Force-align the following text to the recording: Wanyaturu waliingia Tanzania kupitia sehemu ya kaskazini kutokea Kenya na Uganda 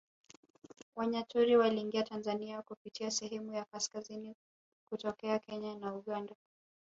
Wanyaturu 0.95 1.59
waliingia 1.59 2.03
Tanzania 2.03 2.61
kupitia 2.61 3.11
sehemu 3.11 3.53
ya 3.53 3.65
kaskazini 3.65 4.35
kutokea 4.89 5.39
Kenya 5.39 5.75
na 5.75 5.95
Uganda 5.95 6.35